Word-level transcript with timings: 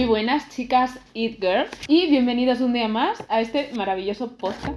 Muy 0.00 0.08
buenas 0.08 0.48
chicas 0.48 0.98
It 1.12 1.42
Girls 1.42 1.68
y 1.86 2.08
bienvenidos 2.08 2.62
un 2.62 2.72
día 2.72 2.88
más 2.88 3.22
a 3.28 3.42
este 3.42 3.70
maravilloso 3.74 4.34
podcast. 4.38 4.74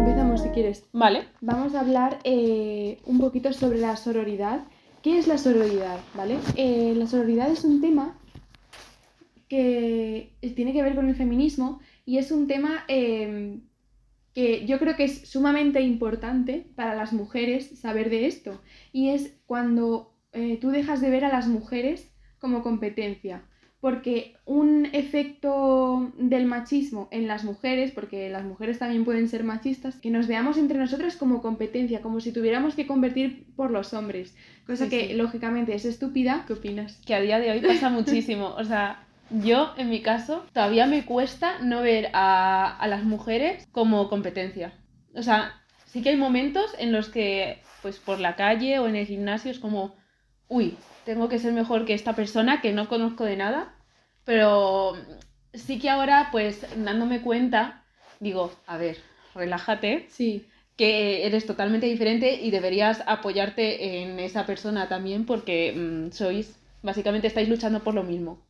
Empezamos 0.00 0.42
si 0.42 0.50
quieres. 0.50 0.86
Vale. 0.92 1.24
Vamos 1.40 1.74
a 1.74 1.80
hablar 1.80 2.18
eh, 2.24 2.98
un 3.06 3.18
poquito 3.18 3.50
sobre 3.54 3.78
la 3.78 3.96
sororidad. 3.96 4.60
¿Qué 5.02 5.16
es 5.16 5.26
la 5.26 5.38
sororidad? 5.38 6.00
¿Vale? 6.14 6.36
Eh, 6.56 6.92
la 6.98 7.06
sororidad 7.06 7.50
es 7.50 7.64
un 7.64 7.80
tema 7.80 8.18
que 9.48 10.34
tiene 10.54 10.74
que 10.74 10.82
ver 10.82 10.94
con 10.94 11.08
el 11.08 11.14
feminismo 11.14 11.80
y 12.04 12.18
es 12.18 12.30
un 12.30 12.46
tema 12.46 12.84
eh, 12.88 13.58
que 14.34 14.66
yo 14.66 14.78
creo 14.78 14.96
que 14.96 15.04
es 15.04 15.30
sumamente 15.30 15.80
importante 15.80 16.66
para 16.76 16.94
las 16.94 17.14
mujeres 17.14 17.80
saber 17.80 18.10
de 18.10 18.26
esto. 18.26 18.60
Y 18.92 19.08
es 19.08 19.40
cuando 19.46 20.12
eh, 20.32 20.58
tú 20.60 20.68
dejas 20.68 21.00
de 21.00 21.08
ver 21.08 21.24
a 21.24 21.32
las 21.32 21.48
mujeres 21.48 22.12
como 22.38 22.62
competencia. 22.62 23.47
Porque 23.80 24.34
un 24.44 24.86
efecto 24.92 26.12
del 26.18 26.46
machismo 26.46 27.08
en 27.12 27.28
las 27.28 27.44
mujeres, 27.44 27.92
porque 27.92 28.28
las 28.28 28.44
mujeres 28.44 28.78
también 28.80 29.04
pueden 29.04 29.28
ser 29.28 29.44
machistas, 29.44 29.96
que 29.96 30.10
nos 30.10 30.26
veamos 30.26 30.56
entre 30.58 30.78
nosotras 30.78 31.16
como 31.16 31.40
competencia, 31.42 32.02
como 32.02 32.20
si 32.20 32.32
tuviéramos 32.32 32.74
que 32.74 32.86
competir 32.86 33.46
por 33.54 33.70
los 33.70 33.94
hombres. 33.94 34.36
Cosa 34.66 34.84
Sí, 34.84 34.90
que 34.90 35.06
sí. 35.08 35.14
lógicamente 35.14 35.74
es 35.74 35.84
estúpida. 35.84 36.44
¿Qué 36.46 36.54
opinas? 36.54 37.00
Que 37.06 37.14
a 37.14 37.20
día 37.20 37.38
de 37.38 37.52
hoy 37.52 37.60
pasa 37.60 37.88
muchísimo. 37.88 38.54
O 38.56 38.64
sea, 38.64 39.06
yo 39.30 39.72
en 39.76 39.90
mi 39.90 40.02
caso 40.02 40.44
todavía 40.52 40.86
me 40.86 41.04
cuesta 41.04 41.60
no 41.60 41.80
ver 41.82 42.08
a, 42.14 42.76
a 42.76 42.88
las 42.88 43.04
mujeres 43.04 43.68
como 43.70 44.08
competencia. 44.08 44.72
O 45.14 45.22
sea, 45.22 45.52
sí 45.86 46.02
que 46.02 46.08
hay 46.10 46.16
momentos 46.16 46.74
en 46.78 46.92
los 46.92 47.08
que, 47.08 47.62
pues 47.82 47.98
por 47.98 48.18
la 48.18 48.34
calle 48.34 48.78
o 48.80 48.88
en 48.88 48.96
el 48.96 49.06
gimnasio 49.06 49.50
es 49.50 49.58
como, 49.58 49.94
uy, 50.48 50.78
tengo 51.04 51.28
que 51.28 51.38
ser 51.38 51.52
mejor 51.52 51.84
que 51.84 51.94
esta 51.94 52.14
persona 52.14 52.60
que 52.60 52.72
no 52.72 52.88
conozco 52.88 53.24
de 53.24 53.36
nada. 53.36 53.74
Pero 54.24 54.94
sí 55.54 55.78
que 55.78 55.90
ahora, 55.90 56.28
pues 56.32 56.66
dándome 56.76 57.22
cuenta, 57.22 57.84
digo, 58.20 58.52
a 58.66 58.76
ver, 58.78 58.98
relájate. 59.34 60.08
Sí, 60.08 60.50
que 60.76 61.26
eres 61.26 61.46
totalmente 61.46 61.86
diferente 61.86 62.34
y 62.40 62.50
deberías 62.50 63.02
apoyarte 63.06 64.02
en 64.02 64.20
esa 64.20 64.46
persona 64.46 64.88
también 64.88 65.26
porque 65.26 65.72
mm, 65.76 66.12
sois, 66.12 66.60
básicamente 66.82 67.26
estáis 67.28 67.48
luchando 67.48 67.82
por 67.84 67.94
lo 67.94 68.04
mismo. 68.04 68.46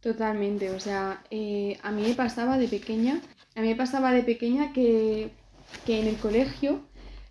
totalmente. 0.00 0.70
O 0.70 0.80
sea, 0.80 1.24
eh, 1.30 1.78
a 1.82 1.90
mí 1.92 2.02
me 2.02 2.14
pasaba 2.14 2.58
de 2.58 2.68
pequeña, 2.68 3.22
a 3.54 3.60
mí 3.60 3.68
me 3.68 3.76
pasaba 3.76 4.12
de 4.12 4.22
pequeña 4.22 4.72
que, 4.72 5.30
que 5.84 6.00
en 6.00 6.06
el 6.08 6.18
colegio 6.18 6.88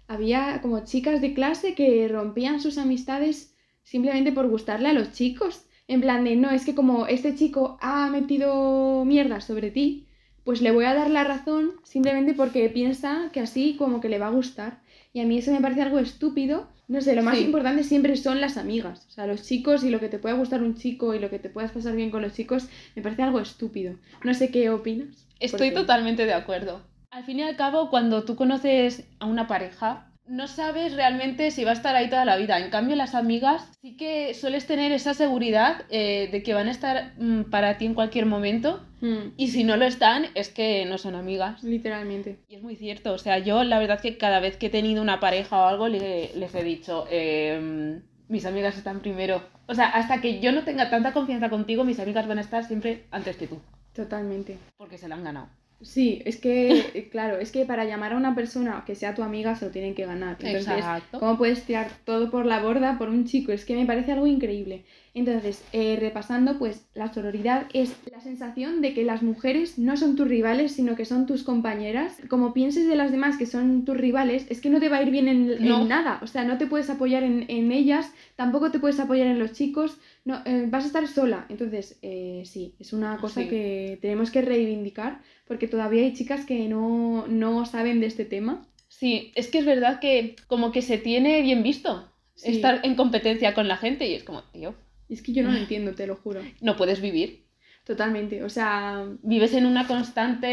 había 0.08 0.60
como 0.62 0.84
chicas 0.86 1.22
de 1.22 1.34
clase 1.34 1.76
que 1.76 2.08
rompían 2.08 2.60
sus 2.62 2.78
amistades 2.78 3.56
simplemente 3.84 4.32
por 4.32 4.48
gustarle 4.48 4.90
a 4.90 4.94
los 4.94 5.12
chicos. 5.12 5.66
En 5.88 6.02
plan 6.02 6.24
de, 6.24 6.36
no, 6.36 6.50
es 6.52 6.66
que 6.66 6.76
como 6.76 7.08
este 7.08 7.36
chico 7.36 7.78
ha 7.82 8.10
metido 8.10 9.04
mierda 9.06 9.42
sobre 9.42 9.72
ti, 9.72 10.08
pues 10.44 10.62
le 10.62 10.72
voy 10.72 10.86
a 10.86 10.94
dar 10.94 11.10
la 11.10 11.24
razón 11.24 11.72
simplemente 11.84 12.34
porque 12.34 12.70
piensa 12.70 13.30
que 13.34 13.42
así 13.42 13.76
como 13.78 14.00
que 14.02 14.10
le 14.10 14.18
va 14.20 14.28
a 14.28 14.32
gustar. 14.32 14.82
Y 15.14 15.20
a 15.20 15.26
mí 15.26 15.38
eso 15.38 15.52
me 15.52 15.60
parece 15.62 15.82
algo 15.82 16.00
estúpido. 16.00 16.70
No 16.88 17.02
sé, 17.02 17.16
lo 17.16 17.24
más 17.24 17.38
Sí. 17.38 17.44
importante 17.46 17.84
siempre 17.84 18.16
son 18.16 18.42
las 18.42 18.58
amigas. 18.58 19.06
O 19.08 19.12
sea, 19.12 19.28
los 19.28 19.44
chicos 19.44 19.84
y 19.84 19.90
lo 19.90 20.00
que 20.00 20.10
te 20.10 20.20
pueda 20.20 20.36
gustar 20.36 20.62
un 20.64 20.76
chico 20.76 21.14
y 21.14 21.20
lo 21.20 21.30
que 21.30 21.40
te 21.40 21.50
puedas 21.50 21.72
pasar 21.72 21.96
bien 21.96 22.10
con 22.12 22.22
los 22.22 22.34
chicos, 22.34 22.68
me 22.96 23.02
parece 23.02 23.24
algo 23.24 23.40
estúpido. 23.40 23.96
No 24.24 24.34
sé 24.34 24.50
qué 24.52 24.70
opinas. 24.70 25.28
Estoy 25.40 25.70
Porque- 25.70 25.82
totalmente 25.82 26.26
de 26.26 26.34
acuerdo. 26.34 26.82
Al 27.12 27.24
fin 27.26 27.40
y 27.40 27.44
al 27.44 27.56
cabo, 27.58 27.90
cuando 27.90 28.24
tú 28.24 28.36
conoces 28.36 29.06
a 29.20 29.26
una 29.26 29.48
pareja, 29.48 30.11
no 30.28 30.48
sabes 30.48 30.94
realmente 30.96 31.52
si 31.52 31.64
va 31.64 31.72
a 31.72 31.74
estar 31.74 31.96
ahí 31.96 32.10
toda 32.10 32.24
la 32.26 32.38
vida. 32.38 32.58
En 32.60 32.70
cambio, 32.70 32.96
las 32.96 33.16
amigas 33.16 33.70
sí 33.82 33.98
que 33.98 34.34
sueles 34.34 34.66
tener 34.68 34.92
esa 34.92 35.14
seguridad 35.14 35.84
eh, 35.90 36.30
de 36.32 36.42
que 36.44 36.54
van 36.54 36.68
a 36.68 36.72
estar 36.72 37.14
mm, 37.18 37.44
para 37.50 37.78
ti 37.78 37.86
en 37.86 37.94
cualquier 37.94 38.26
momento. 38.26 38.86
Mm, 39.02 39.34
Y 39.36 39.48
si 39.50 39.64
no 39.64 39.78
lo 39.78 39.86
están, 39.86 40.26
es 40.36 40.50
que 40.50 40.86
no 40.86 40.98
son 40.98 41.16
amigas. 41.16 41.64
literalmente. 41.64 42.40
Y 42.48 42.56
es 42.56 42.62
muy 42.62 42.76
cierto, 42.76 43.14
o 43.14 43.18
sea, 43.18 43.40
yo 43.40 43.64
la 43.64 43.80
verdad 43.80 44.00
que 44.00 44.18
cada 44.18 44.40
vez 44.40 44.58
que 44.58 44.68
he 44.68 44.70
tenido 44.70 45.02
una 45.02 45.20
pareja 45.20 45.58
o 45.58 45.68
algo 45.68 45.88
le- 45.88 46.32
les 46.36 46.54
he 46.56 46.64
dicho, 46.64 47.06
em, 47.10 48.02
mis 48.30 48.46
amigas 48.46 48.78
están 48.78 49.00
primero. 49.02 49.42
O 49.68 49.74
sea, 49.74 49.88
hasta 49.90 50.22
que 50.22 50.40
yo 50.40 50.52
no 50.52 50.64
tenga 50.64 50.90
tanta 50.90 51.12
confianza 51.14 51.50
contigo, 51.50 51.84
mis 51.84 52.00
amigas 52.00 52.28
van 52.28 52.38
a 52.38 52.42
estar 52.42 52.64
siempre 52.64 53.06
antes 53.12 53.36
que 53.38 53.48
tú, 53.48 53.60
Totalmente. 53.94 54.58
porque 54.78 54.98
se 54.98 55.08
la 55.10 55.16
han 55.16 55.24
ganado. 55.24 55.50
Sí, 55.82 56.22
es 56.26 56.38
que, 56.38 56.80
eh, 56.94 57.10
claro, 57.12 57.38
es 57.38 57.52
que 57.52 57.66
para 57.66 57.86
llamar 57.86 58.14
a 58.14 58.18
una 58.18 58.36
persona 58.36 58.84
que 58.86 58.96
sea 58.96 59.16
tu 59.16 59.24
amiga 59.24 59.56
se 59.56 59.66
lo 59.66 59.72
tienen 59.72 59.96
que 59.96 60.06
ganar. 60.06 60.38
Entonces, 60.40 60.68
Exacto. 60.78 61.20
¿cómo 61.20 61.38
puedes 61.38 61.64
tirar 61.64 61.90
todo 62.06 62.30
por 62.30 62.46
la 62.46 62.62
borda 62.62 62.98
por 62.98 63.10
un 63.10 63.26
chico? 63.26 63.52
Es 63.52 63.66
que 63.66 63.76
me 63.76 63.86
parece 63.86 64.12
algo 64.12 64.28
increíble. 64.28 64.84
Entonces, 65.14 65.62
eh, 65.74 65.98
repasando, 66.00 66.58
pues 66.58 66.86
la 66.96 67.14
sororidad 67.14 67.66
es 67.74 67.94
la 68.10 68.22
sensación 68.22 68.82
de 68.82 68.94
que 68.94 69.04
las 69.04 69.24
mujeres 69.24 69.78
no 69.78 69.98
son 69.98 70.16
tus 70.16 70.28
rivales, 70.28 70.72
sino 70.72 70.96
que 70.96 71.04
son 71.04 71.26
tus 71.26 71.44
compañeras. 71.44 72.18
Como 72.30 72.54
pienses 72.54 72.88
de 72.88 72.96
las 72.96 73.12
demás 73.12 73.38
que 73.38 73.46
son 73.46 73.84
tus 73.84 73.98
rivales, 73.98 74.46
es 74.50 74.62
que 74.62 74.70
no 74.70 74.80
te 74.80 74.88
va 74.88 74.98
a 74.98 75.04
ir 75.04 75.12
bien 75.12 75.28
en, 75.28 75.52
en 75.52 75.88
nada. 75.90 76.20
O 76.22 76.28
sea, 76.28 76.46
no 76.46 76.58
te 76.58 76.66
puedes 76.68 76.90
apoyar 76.90 77.24
en, 77.24 77.46
en 77.50 77.74
ellas, 77.74 78.14
tampoco 78.38 78.72
te 78.72 78.80
puedes 78.80 79.00
apoyar 79.02 79.28
en 79.28 79.40
los 79.40 79.52
chicos. 79.52 79.98
No, 80.24 80.42
eh, 80.46 80.66
vas 80.70 80.84
a 80.84 80.88
estar 80.88 81.08
sola. 81.08 81.46
Entonces, 81.50 81.98
eh, 82.04 82.44
sí, 82.46 82.76
es 82.80 82.94
una 82.94 83.18
cosa 83.18 83.42
Sí. 83.42 83.50
que 83.50 83.98
tenemos 84.02 84.30
que 84.30 84.42
reivindicar 84.42 85.22
porque 85.48 85.68
todavía 85.68 86.04
hay 86.04 86.14
chicas 86.14 86.46
que 86.46 86.68
no, 86.68 87.26
no 87.28 87.66
saben 87.66 88.00
de 88.00 88.06
este 88.08 88.26
tema. 88.26 88.68
Sí, 88.88 89.32
es 89.36 89.48
que 89.48 89.58
es 89.60 89.66
verdad 89.66 90.00
que 90.00 90.36
como 90.48 90.72
que 90.72 90.82
se 90.82 90.98
tiene 90.98 91.42
bien 91.42 91.64
visto 91.64 92.08
Sí. 92.36 92.52
estar 92.52 92.82
en 92.84 92.96
competencia 92.96 93.54
con 93.54 93.68
la 93.68 93.78
gente 93.78 94.08
y 94.08 94.14
es 94.14 94.24
como, 94.24 94.44
tío, 94.52 94.76
Es 95.10 95.22
que 95.22 95.34
yo 95.34 95.44
no 95.44 95.52
lo 95.52 95.58
entiendo, 95.66 95.94
te 95.96 96.06
lo 96.08 96.16
juro. 96.16 96.42
no 96.62 96.76
puedes 96.78 97.02
vivir. 97.02 97.46
Totalmente. 97.84 98.44
O 98.44 98.50
sea, 98.50 99.08
Vives 99.24 99.54
en 99.56 99.66
una 99.66 99.88
constante 99.88 100.48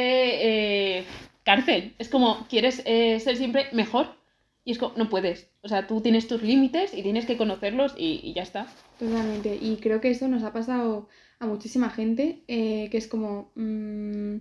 eh, 0.99 1.05
cárcel. 1.45 1.95
Es 1.99 2.09
como, 2.09 2.47
quieres 2.49 2.83
eh, 2.87 3.21
ser 3.21 3.37
siempre 3.37 3.67
mejor 3.73 4.17
y 4.65 4.73
es 4.73 4.79
como, 4.79 4.95
no 4.97 5.11
puedes. 5.11 5.51
O 5.63 5.69
sea, 5.69 5.87
tú 5.87 6.01
tienes 6.01 6.27
tus 6.27 6.43
límites 6.43 6.95
y 6.95 7.03
tienes 7.03 7.27
que 7.27 7.37
conocerlos 7.37 7.95
y, 7.99 8.21
y 8.25 8.33
ya 8.33 8.43
está. 8.43 8.67
Totalmente. 8.99 9.57
Y 9.61 9.79
creo 9.79 10.01
que 10.01 10.11
eso 10.11 10.29
nos 10.29 10.43
ha 10.45 10.53
pasado 10.53 11.09
a 11.41 11.47
muchísima 11.47 11.91
gente, 11.91 12.45
eh, 12.49 12.89
que 12.91 12.99
es 12.99 13.09
como, 13.09 13.53
mm, 13.55 14.37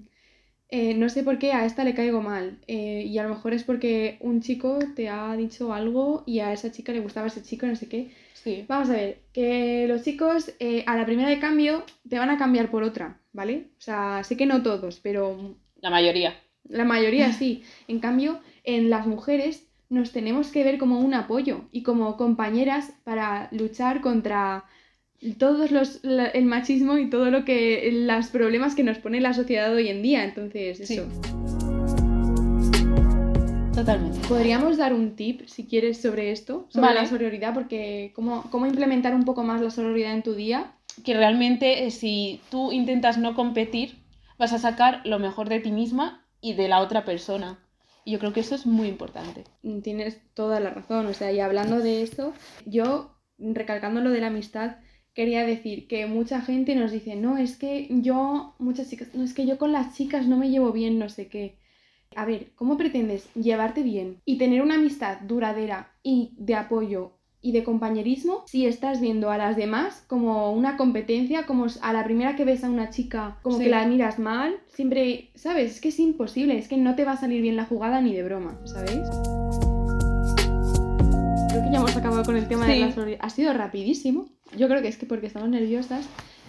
eh, 0.69 0.95
no 0.95 1.09
sé 1.09 1.23
por 1.23 1.39
qué 1.39 1.53
a 1.53 1.65
esta 1.65 1.83
le 1.83 1.95
caigo 1.95 2.21
mal. 2.21 2.59
eh, 2.67 3.03
y 3.07 3.17
a 3.19 3.23
lo 3.23 3.29
mejor 3.29 3.53
es 3.53 3.63
porque 3.65 4.17
un 4.21 4.41
chico 4.41 4.79
te 4.95 5.09
ha 5.09 5.35
dicho 5.37 5.73
algo 5.73 6.23
y 6.27 6.39
a 6.41 6.53
esa 6.53 6.71
chica 6.71 6.93
le 6.93 7.01
gustaba 7.01 7.27
ese 7.27 7.43
chico, 7.43 7.67
no 7.67 7.75
sé 7.75 7.89
qué. 7.89 8.11
Sí. 8.33 8.65
Vamos 8.67 8.89
a 8.89 8.93
ver, 8.93 9.23
que 9.33 9.87
los 9.87 10.03
chicos 10.03 10.53
eh, 10.59 10.83
a 10.87 10.97
la 10.97 11.05
primera 11.05 11.29
de 11.29 11.39
cambio 11.39 11.85
te 12.09 12.19
van 12.19 12.29
a 12.31 12.37
cambiar 12.37 12.69
por 12.71 12.83
otra, 12.83 13.21
¿vale? 13.33 13.71
O 13.77 13.81
sea, 13.81 14.23
sé 14.23 14.37
que 14.37 14.45
no 14.45 14.63
todos, 14.63 14.99
pero 15.01 15.57
La 15.81 15.89
mayoría. 15.89 16.39
La 16.69 16.85
mayoría 16.85 17.31
sí. 17.33 17.63
En 17.87 17.99
cambio, 17.99 18.39
en 18.63 18.89
las 18.89 19.07
mujeres 19.07 19.66
nos 19.89 20.11
tenemos 20.11 20.47
que 20.51 20.63
ver 20.63 20.77
como 20.77 20.99
un 20.99 21.13
apoyo 21.13 21.61
y 21.71 21.83
como 21.83 22.17
compañeras 22.17 22.91
para 23.03 23.47
luchar 23.51 24.01
contra 24.01 24.65
todos 25.39 25.71
los 25.71 26.03
la- 26.03 26.27
el 26.27 26.45
machismo 26.45 26.97
y 26.97 27.09
todo 27.09 27.31
lo 27.31 27.43
que 27.45 27.89
los 28.05 28.27
problemas 28.27 28.75
que 28.75 28.83
nos 28.83 28.97
pone 28.99 29.19
la 29.21 29.33
sociedad 29.33 29.73
hoy 29.73 29.87
en 29.89 30.01
día. 30.01 30.23
Entonces, 30.23 30.77
Sí. 30.87 30.95
eso. 30.95 31.07
Totalmente. 33.73 34.17
Podríamos 34.27 34.77
dar 34.77 34.93
un 34.93 35.15
tip, 35.15 35.41
si 35.47 35.65
quieres, 35.65 36.01
sobre 36.01 36.31
esto, 36.31 36.65
sobre 36.69 36.87
Vale. 36.87 37.01
la 37.01 37.05
sororidad, 37.07 37.53
porque 37.53 38.11
cómo, 38.15 38.43
cómo 38.49 38.65
implementar 38.65 39.13
un 39.13 39.23
poco 39.23 39.43
más 39.43 39.61
la 39.61 39.69
sororidad 39.69 40.13
en 40.13 40.23
tu 40.23 40.33
día. 40.33 40.71
Que 41.05 41.13
realmente 41.13 41.85
eh, 41.85 41.91
si 41.91 42.41
tú 42.49 42.71
intentas 42.71 43.19
no 43.19 43.35
competir, 43.35 43.99
vas 44.39 44.51
a 44.53 44.57
sacar 44.57 45.01
lo 45.05 45.19
mejor 45.19 45.47
de 45.47 45.59
ti 45.59 45.71
misma 45.71 46.23
y 46.41 46.53
de 46.55 46.67
la 46.67 46.79
otra 46.79 47.05
persona. 47.05 47.59
Y 48.07 48.11
yo 48.11 48.19
creo 48.19 48.31
que 48.31 48.39
eso 48.39 48.55
es 48.55 48.65
muy 48.65 48.87
importante. 48.87 49.43
Tienes 49.83 50.21
toda 50.33 50.61
la 50.61 50.69
razón, 50.69 51.07
o 51.07 51.13
sea, 51.13 51.33
y 51.33 51.41
hablando 51.41 51.79
de 51.79 52.03
esto, 52.03 52.33
yo, 52.65 53.11
recalcando 53.37 53.99
lo 53.99 54.11
de 54.11 54.21
la 54.21 54.27
amistad, 54.27 54.77
quería 55.13 55.45
decir 55.45 55.89
que 55.89 56.05
mucha 56.05 56.39
gente 56.39 56.73
nos 56.75 56.93
dice, 56.93 57.17
no, 57.17 57.37
es 57.37 57.57
que 57.57 57.89
yo, 57.89 58.55
muchas 58.59 58.89
chicas, 58.89 59.09
no, 59.13 59.25
es 59.25 59.33
que 59.33 59.45
yo 59.45 59.57
con 59.57 59.73
las 59.73 59.93
chicas 59.93 60.25
no 60.25 60.37
me 60.37 60.49
llevo 60.49 60.71
bien, 60.71 60.99
no 60.99 61.09
sé 61.09 61.27
qué. 61.27 61.57
A 62.15 62.23
ver, 62.23 62.53
¿cómo 62.55 62.77
pretendes 62.77 63.27
llevarte 63.33 63.83
bien 63.83 64.21
y 64.23 64.37
tener 64.37 64.61
una 64.61 64.75
amistad 64.75 65.19
duradera 65.19 65.91
y 66.01 66.33
de 66.37 66.55
apoyo 66.55 67.16
y 67.41 67.51
de 67.51 67.63
compañerismo 67.63 68.43
si 68.47 68.65
estás 68.65 68.99
viendo 68.99 69.29
a 69.29 69.37
las 69.37 69.55
demás 69.55 70.03
como 70.07 70.51
una 70.53 70.75
competencia, 70.77 71.45
como 71.45 71.67
a 71.81 71.93
la 71.93 72.03
primera 72.03 72.35
que 72.35 72.45
ves 72.45 72.63
a 72.63 72.69
una 72.69 72.89
chica, 72.89 73.37
como 73.43 73.57
Sí. 73.57 73.65
que 73.65 73.69
la 73.69 73.85
miras 73.87 74.19
mal, 74.19 74.55
siempre, 74.67 75.29
¿sabes? 75.35 75.73
Es 75.75 75.81
que 75.81 75.89
es 75.89 75.99
imposible, 75.99 76.57
es 76.57 76.67
que 76.67 76.77
no 76.77 76.95
te 76.95 77.05
va 77.05 77.13
a 77.13 77.17
salir 77.17 77.41
bien 77.41 77.55
la 77.55 77.65
jugada 77.65 78.01
ni 78.01 78.13
de 78.13 78.23
broma, 78.23 78.57
¿sabéis? 78.65 79.01
Creo 81.49 81.63
que 81.63 81.71
ya 81.71 81.77
hemos 81.77 81.95
acabado 81.95 82.23
con 82.23 82.35
el 82.35 82.47
tema 82.47 82.65
Sí. 82.65 82.73
de 82.73 82.79
la 82.79 82.91
sororidad. 82.91 83.19
Ha 83.21 83.29
sido 83.29 83.53
rapidísimo. 83.53 84.27
Yo 84.57 84.67
creo 84.67 84.81
que 84.81 84.87
es 84.87 84.97
que 84.97 85.05
porque 85.05 85.27
estamos 85.27 85.49
nerviosas. 85.49 86.07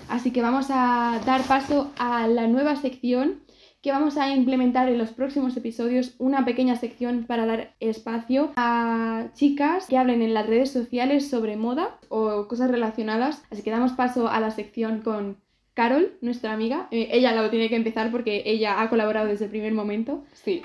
Así 0.08 0.30
que 0.30 0.40
vamos 0.42 0.66
a 0.70 1.20
dar 1.26 1.42
paso 1.42 1.90
a 1.98 2.26
la 2.28 2.46
nueva 2.46 2.76
sección 2.76 3.40
que 3.88 3.92
vamos 3.92 4.18
a 4.18 4.28
implementar 4.34 4.90
en 4.90 4.98
los 4.98 5.12
próximos 5.12 5.56
episodios 5.56 6.14
una 6.18 6.44
pequeña 6.44 6.76
sección 6.76 7.24
para 7.24 7.46
dar 7.46 7.74
espacio 7.80 8.52
a 8.54 9.28
chicas 9.32 9.86
que 9.86 9.96
hablen 9.96 10.20
en 10.20 10.34
las 10.34 10.46
redes 10.46 10.70
sociales 10.70 11.30
sobre 11.30 11.56
moda 11.56 11.98
o 12.10 12.48
cosas 12.48 12.70
relacionadas. 12.70 13.42
Así 13.50 13.62
que 13.62 13.70
damos 13.70 13.92
paso 13.92 14.28
a 14.28 14.40
la 14.40 14.50
sección 14.50 15.00
con 15.00 15.38
Carol, 15.72 16.18
nuestra 16.20 16.52
amiga, 16.52 16.88
eh, 16.90 17.08
ella 17.12 17.32
lo 17.32 17.48
tiene 17.48 17.70
que 17.70 17.76
empezar 17.76 18.10
porque 18.10 18.42
ella 18.44 18.82
ha 18.82 18.90
colaborado 18.90 19.26
desde 19.26 19.46
el 19.46 19.50
primer 19.50 19.72
momento. 19.72 20.22
Sí. 20.34 20.60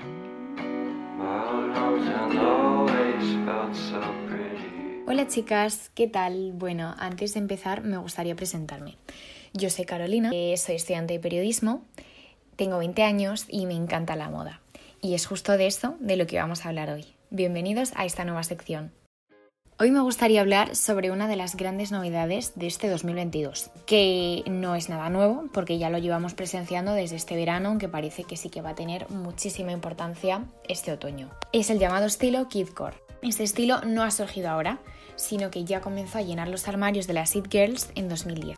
Hola 5.06 5.26
chicas, 5.28 5.90
¿qué 5.94 6.08
tal? 6.08 6.52
Bueno, 6.52 6.94
antes 6.98 7.32
de 7.32 7.40
empezar 7.40 7.84
me 7.84 7.96
gustaría 7.96 8.36
presentarme. 8.36 8.98
Yo 9.54 9.70
soy 9.70 9.86
Carolina, 9.86 10.28
eh, 10.30 10.58
soy 10.58 10.74
estudiante 10.74 11.14
de 11.14 11.20
periodismo, 11.20 11.84
tengo 12.56 12.78
20 12.78 13.02
años 13.02 13.46
y 13.48 13.66
me 13.66 13.74
encanta 13.74 14.16
la 14.16 14.30
moda. 14.30 14.60
Y 15.00 15.14
es 15.14 15.26
justo 15.26 15.56
de 15.56 15.66
eso 15.66 15.96
de 16.00 16.16
lo 16.16 16.26
que 16.26 16.38
vamos 16.38 16.64
a 16.64 16.68
hablar 16.68 16.90
hoy. 16.90 17.06
Bienvenidos 17.30 17.92
a 17.96 18.04
esta 18.04 18.24
nueva 18.24 18.42
sección. 18.42 18.92
Hoy 19.76 19.90
me 19.90 20.00
gustaría 20.00 20.40
hablar 20.40 20.76
sobre 20.76 21.10
una 21.10 21.26
de 21.26 21.34
las 21.34 21.56
grandes 21.56 21.90
novedades 21.90 22.52
de 22.54 22.68
este 22.68 22.88
2022, 22.88 23.72
que 23.86 24.44
no 24.46 24.76
es 24.76 24.88
nada 24.88 25.10
nuevo 25.10 25.48
porque 25.52 25.78
ya 25.78 25.90
lo 25.90 25.98
llevamos 25.98 26.32
presenciando 26.32 26.92
desde 26.92 27.16
este 27.16 27.34
verano, 27.34 27.70
aunque 27.70 27.88
parece 27.88 28.22
que 28.22 28.36
sí 28.36 28.50
que 28.50 28.62
va 28.62 28.70
a 28.70 28.74
tener 28.76 29.10
muchísima 29.10 29.72
importancia 29.72 30.44
este 30.68 30.92
otoño. 30.92 31.28
Es 31.52 31.70
el 31.70 31.80
llamado 31.80 32.06
estilo 32.06 32.48
Kidcore. 32.48 33.02
Este 33.22 33.42
estilo 33.42 33.80
no 33.80 34.04
ha 34.04 34.12
surgido 34.12 34.48
ahora, 34.48 34.78
sino 35.16 35.50
que 35.50 35.64
ya 35.64 35.80
comenzó 35.80 36.18
a 36.18 36.22
llenar 36.22 36.46
los 36.46 36.68
armarios 36.68 37.08
de 37.08 37.14
las 37.14 37.34
It 37.34 37.46
Girls 37.50 37.90
en 37.96 38.08
2010. 38.08 38.56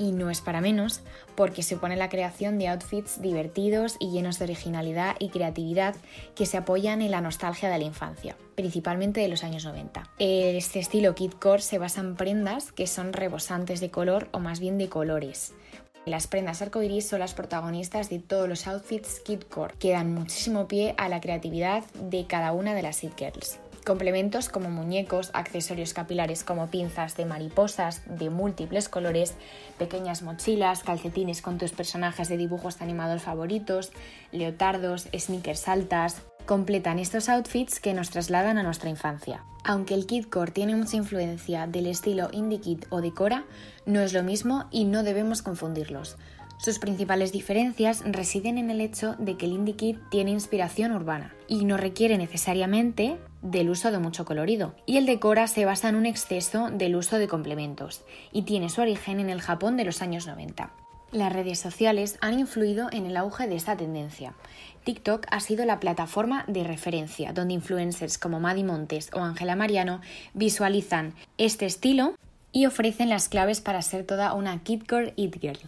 Y 0.00 0.12
no 0.12 0.30
es 0.30 0.40
para 0.40 0.62
menos, 0.62 1.02
porque 1.36 1.62
supone 1.62 1.94
la 1.94 2.08
creación 2.08 2.58
de 2.58 2.68
outfits 2.68 3.20
divertidos 3.20 3.96
y 4.00 4.10
llenos 4.10 4.38
de 4.38 4.46
originalidad 4.46 5.14
y 5.18 5.28
creatividad 5.28 5.94
que 6.34 6.46
se 6.46 6.56
apoyan 6.56 7.02
en 7.02 7.10
la 7.10 7.20
nostalgia 7.20 7.68
de 7.68 7.78
la 7.78 7.84
infancia, 7.84 8.34
principalmente 8.54 9.20
de 9.20 9.28
los 9.28 9.44
años 9.44 9.66
90. 9.66 10.10
Este 10.18 10.78
estilo 10.78 11.14
kidcore 11.14 11.60
se 11.60 11.76
basa 11.76 12.00
en 12.00 12.16
prendas 12.16 12.72
que 12.72 12.86
son 12.86 13.12
rebosantes 13.12 13.80
de 13.80 13.90
color 13.90 14.28
o 14.32 14.38
más 14.38 14.58
bien 14.58 14.78
de 14.78 14.88
colores, 14.88 15.52
las 16.06 16.26
prendas 16.26 16.62
arcoiris 16.62 17.06
son 17.06 17.20
las 17.20 17.34
protagonistas 17.34 18.08
de 18.08 18.20
todos 18.20 18.48
los 18.48 18.66
outfits 18.66 19.20
kidcore, 19.20 19.74
que 19.78 19.92
dan 19.92 20.14
muchísimo 20.14 20.66
pie 20.66 20.94
a 20.96 21.10
la 21.10 21.20
creatividad 21.20 21.84
de 21.92 22.26
cada 22.26 22.52
una 22.52 22.74
de 22.74 22.82
las 22.82 23.04
It 23.04 23.12
Girls. 23.18 23.60
Complementos 23.84 24.50
como 24.50 24.68
muñecos, 24.68 25.30
accesorios 25.32 25.94
capilares 25.94 26.44
como 26.44 26.68
pinzas 26.68 27.16
de 27.16 27.24
mariposas 27.24 28.02
de 28.06 28.28
múltiples 28.28 28.88
colores, 28.88 29.34
pequeñas 29.78 30.22
mochilas, 30.22 30.82
calcetines 30.82 31.40
con 31.40 31.56
tus 31.56 31.72
personajes 31.72 32.28
de 32.28 32.36
dibujos 32.36 32.82
animados 32.82 33.22
favoritos, 33.22 33.90
leotardos, 34.32 35.08
sneakers 35.16 35.66
altas, 35.66 36.22
completan 36.44 36.98
estos 36.98 37.28
outfits 37.28 37.80
que 37.80 37.94
nos 37.94 38.10
trasladan 38.10 38.58
a 38.58 38.62
nuestra 38.62 38.90
infancia. 38.90 39.44
Aunque 39.64 39.94
el 39.94 40.06
kidcore 40.06 40.52
tiene 40.52 40.76
mucha 40.76 40.96
influencia 40.96 41.66
del 41.66 41.86
estilo 41.86 42.28
indie 42.32 42.60
kid 42.60 42.84
o 42.90 43.00
decora, 43.00 43.44
no 43.86 44.00
es 44.00 44.12
lo 44.12 44.22
mismo 44.22 44.66
y 44.70 44.84
no 44.84 45.02
debemos 45.02 45.42
confundirlos. 45.42 46.16
Sus 46.62 46.78
principales 46.78 47.32
diferencias 47.32 48.02
residen 48.04 48.58
en 48.58 48.70
el 48.70 48.82
hecho 48.82 49.16
de 49.18 49.38
que 49.38 49.46
el 49.46 49.52
indie 49.52 49.76
kit 49.76 49.98
tiene 50.10 50.32
inspiración 50.32 50.92
urbana 50.92 51.34
y 51.48 51.64
no 51.64 51.78
requiere 51.78 52.18
necesariamente 52.18 53.16
del 53.40 53.70
uso 53.70 53.90
de 53.90 53.98
mucho 53.98 54.26
colorido, 54.26 54.74
y 54.84 54.98
el 54.98 55.06
decora 55.06 55.46
se 55.46 55.64
basa 55.64 55.88
en 55.88 55.94
un 55.94 56.04
exceso 56.04 56.68
del 56.70 56.96
uso 56.96 57.16
de 57.16 57.28
complementos 57.28 58.02
y 58.30 58.42
tiene 58.42 58.68
su 58.68 58.82
origen 58.82 59.20
en 59.20 59.30
el 59.30 59.40
Japón 59.40 59.78
de 59.78 59.86
los 59.86 60.02
años 60.02 60.26
90. 60.26 60.70
Las 61.12 61.32
redes 61.32 61.58
sociales 61.58 62.18
han 62.20 62.38
influido 62.38 62.88
en 62.92 63.06
el 63.06 63.16
auge 63.16 63.48
de 63.48 63.56
esta 63.56 63.78
tendencia. 63.78 64.34
TikTok 64.84 65.28
ha 65.30 65.40
sido 65.40 65.64
la 65.64 65.80
plataforma 65.80 66.44
de 66.46 66.64
referencia 66.64 67.32
donde 67.32 67.54
influencers 67.54 68.18
como 68.18 68.38
Maddie 68.38 68.64
Montes 68.64 69.08
o 69.14 69.20
Angela 69.20 69.56
Mariano 69.56 70.02
visualizan 70.34 71.14
este 71.38 71.64
estilo 71.64 72.16
y 72.52 72.66
ofrecen 72.66 73.08
las 73.08 73.30
claves 73.30 73.62
para 73.62 73.80
ser 73.80 74.04
toda 74.04 74.34
una 74.34 74.62
Kidcore 74.62 75.14
It 75.16 75.40
Girl. 75.40 75.58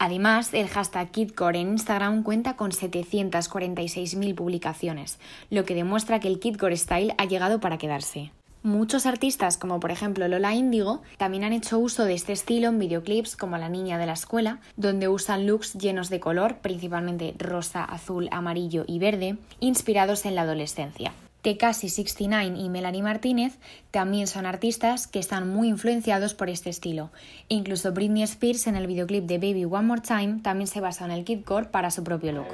Además, 0.00 0.54
el 0.54 0.68
hashtag 0.68 1.10
KidCore 1.10 1.58
en 1.58 1.70
Instagram 1.70 2.22
cuenta 2.22 2.54
con 2.54 2.70
746.000 2.70 4.34
publicaciones, 4.36 5.18
lo 5.50 5.64
que 5.64 5.74
demuestra 5.74 6.20
que 6.20 6.28
el 6.28 6.38
KidCore 6.38 6.76
Style 6.76 7.14
ha 7.18 7.24
llegado 7.24 7.58
para 7.58 7.78
quedarse. 7.78 8.30
Muchos 8.62 9.06
artistas, 9.06 9.58
como 9.58 9.80
por 9.80 9.90
ejemplo 9.90 10.28
Lola 10.28 10.54
Índigo, 10.54 11.02
también 11.16 11.42
han 11.42 11.52
hecho 11.52 11.80
uso 11.80 12.04
de 12.04 12.14
este 12.14 12.32
estilo 12.32 12.68
en 12.68 12.78
videoclips 12.78 13.34
como 13.34 13.58
La 13.58 13.68
Niña 13.68 13.98
de 13.98 14.06
la 14.06 14.12
Escuela, 14.12 14.60
donde 14.76 15.08
usan 15.08 15.46
looks 15.46 15.74
llenos 15.74 16.10
de 16.10 16.20
color, 16.20 16.58
principalmente 16.58 17.34
rosa, 17.36 17.82
azul, 17.82 18.28
amarillo 18.30 18.84
y 18.86 19.00
verde, 19.00 19.36
inspirados 19.58 20.26
en 20.26 20.36
la 20.36 20.42
adolescencia. 20.42 21.12
Tekashi 21.48 21.88
69 21.88 22.58
y 22.58 22.68
Melanie 22.68 23.02
Martínez 23.02 23.56
también 23.90 24.26
son 24.26 24.44
artistas 24.44 25.06
que 25.06 25.18
están 25.18 25.48
muy 25.48 25.68
influenciados 25.68 26.34
por 26.34 26.50
este 26.50 26.68
estilo. 26.68 27.08
Incluso 27.48 27.90
Britney 27.92 28.22
Spears 28.24 28.66
en 28.66 28.76
el 28.76 28.86
videoclip 28.86 29.24
de 29.24 29.38
Baby 29.38 29.64
One 29.64 29.86
More 29.86 30.02
Time 30.02 30.40
también 30.42 30.66
se 30.66 30.82
basa 30.82 31.06
en 31.06 31.10
el 31.10 31.24
kidcore 31.24 31.68
para 31.68 31.90
su 31.90 32.04
propio 32.04 32.32
look. 32.32 32.48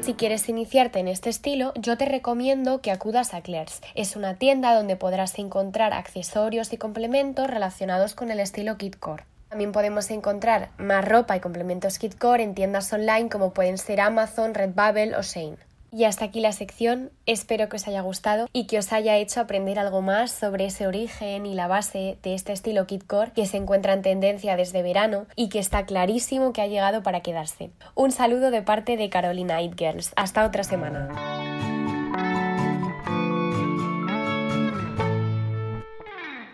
Si 0.00 0.14
quieres 0.14 0.48
iniciarte 0.48 1.00
en 1.00 1.08
este 1.08 1.28
estilo, 1.28 1.72
yo 1.74 1.98
te 1.98 2.04
recomiendo 2.04 2.80
que 2.80 2.92
acudas 2.92 3.34
a 3.34 3.40
Claire's. 3.40 3.80
Es 3.96 4.14
una 4.14 4.36
tienda 4.36 4.76
donde 4.76 4.94
podrás 4.94 5.36
encontrar 5.40 5.92
accesorios 5.92 6.72
y 6.72 6.76
complementos 6.76 7.48
relacionados 7.48 8.14
con 8.14 8.30
el 8.30 8.38
estilo 8.38 8.78
kidcore. 8.78 9.24
También 9.48 9.72
podemos 9.72 10.08
encontrar 10.12 10.70
más 10.78 11.04
ropa 11.04 11.36
y 11.36 11.40
complementos 11.40 11.98
kidcore 11.98 12.44
en 12.44 12.54
tiendas 12.54 12.92
online 12.92 13.28
como 13.28 13.52
pueden 13.52 13.76
ser 13.76 14.00
Amazon, 14.00 14.54
Redbubble 14.54 15.16
o 15.16 15.22
Shane. 15.22 15.65
Y 15.92 16.04
hasta 16.04 16.26
aquí 16.26 16.40
la 16.40 16.52
sección, 16.52 17.10
espero 17.26 17.68
que 17.68 17.76
os 17.76 17.86
haya 17.86 18.00
gustado 18.00 18.48
y 18.52 18.66
que 18.66 18.78
os 18.78 18.92
haya 18.92 19.16
hecho 19.16 19.40
aprender 19.40 19.78
algo 19.78 20.02
más 20.02 20.30
sobre 20.30 20.66
ese 20.66 20.86
origen 20.86 21.46
y 21.46 21.54
la 21.54 21.68
base 21.68 22.18
de 22.22 22.34
este 22.34 22.52
estilo 22.52 22.86
kitcore 22.86 23.32
que 23.32 23.46
se 23.46 23.56
encuentra 23.56 23.92
en 23.92 24.02
tendencia 24.02 24.56
desde 24.56 24.82
verano 24.82 25.26
y 25.36 25.48
que 25.48 25.58
está 25.58 25.86
clarísimo 25.86 26.52
que 26.52 26.62
ha 26.62 26.66
llegado 26.66 27.02
para 27.02 27.20
quedarse. 27.20 27.70
Un 27.94 28.10
saludo 28.10 28.50
de 28.50 28.62
parte 28.62 28.96
de 28.96 29.08
Carolina 29.08 29.62
It 29.62 29.78
Girls. 29.78 30.12
Hasta 30.16 30.44
otra 30.44 30.64
semana. 30.64 31.08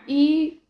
Y 0.06 0.62